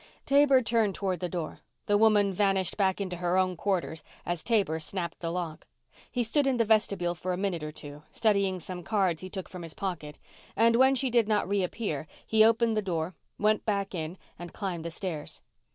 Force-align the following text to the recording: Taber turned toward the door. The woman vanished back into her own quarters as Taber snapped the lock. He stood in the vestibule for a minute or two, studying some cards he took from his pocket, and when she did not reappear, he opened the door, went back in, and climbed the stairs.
Taber 0.25 0.63
turned 0.63 0.95
toward 0.95 1.19
the 1.19 1.29
door. 1.29 1.59
The 1.85 1.95
woman 1.95 2.33
vanished 2.33 2.75
back 2.75 2.99
into 2.99 3.17
her 3.17 3.37
own 3.37 3.55
quarters 3.55 4.03
as 4.25 4.43
Taber 4.43 4.79
snapped 4.79 5.19
the 5.19 5.31
lock. 5.31 5.67
He 6.09 6.23
stood 6.23 6.47
in 6.47 6.57
the 6.57 6.65
vestibule 6.65 7.13
for 7.13 7.33
a 7.33 7.37
minute 7.37 7.61
or 7.61 7.71
two, 7.71 8.01
studying 8.09 8.59
some 8.59 8.81
cards 8.81 9.21
he 9.21 9.29
took 9.29 9.47
from 9.47 9.61
his 9.61 9.75
pocket, 9.75 10.15
and 10.55 10.75
when 10.75 10.95
she 10.95 11.11
did 11.11 11.27
not 11.27 11.47
reappear, 11.47 12.07
he 12.25 12.43
opened 12.43 12.75
the 12.75 12.81
door, 12.81 13.13
went 13.37 13.63
back 13.63 13.93
in, 13.93 14.17
and 14.39 14.53
climbed 14.53 14.83
the 14.85 14.89
stairs. 14.89 15.43